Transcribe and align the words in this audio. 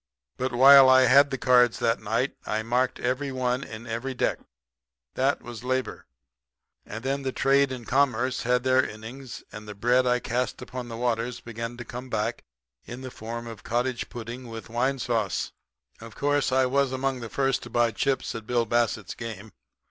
But 0.35 0.51
while 0.51 0.89
I 0.89 1.03
had 1.03 1.29
the 1.29 1.37
cards 1.37 1.77
that 1.77 2.01
night 2.01 2.35
I 2.47 2.63
marked 2.63 2.99
every 2.99 3.31
one 3.31 3.63
in 3.63 3.85
every 3.85 4.15
deck. 4.15 4.39
That 5.13 5.43
was 5.43 5.63
labor. 5.63 6.07
And 6.87 7.03
then 7.03 7.23
trade 7.35 7.71
and 7.71 7.87
commerce 7.87 8.41
had 8.41 8.63
their 8.63 8.83
innings, 8.83 9.43
and 9.51 9.67
the 9.67 9.75
bread 9.75 10.07
I 10.07 10.13
had 10.13 10.23
cast 10.23 10.59
upon 10.59 10.87
the 10.87 10.97
waters 10.97 11.39
began 11.39 11.77
to 11.77 11.85
come 11.85 12.09
back 12.09 12.41
in 12.83 13.01
the 13.01 13.11
form 13.11 13.45
of 13.45 13.61
cottage 13.63 14.09
pudding 14.09 14.47
with 14.47 14.71
wine 14.71 14.97
sauce. 14.97 15.51
"Of 15.99 16.15
course 16.15 16.51
I 16.51 16.65
was 16.65 16.91
among 16.91 17.19
the 17.19 17.29
first 17.29 17.61
to 17.61 17.69
buy 17.69 17.91
chips 17.91 18.33
at 18.33 18.47
Bill 18.47 18.65
Bassett's 18.65 19.13
game. 19.13 19.51